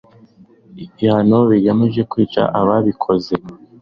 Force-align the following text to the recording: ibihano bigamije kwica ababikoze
ibihano 0.99 1.37
bigamije 1.49 2.01
kwica 2.11 2.41
ababikoze 2.59 3.33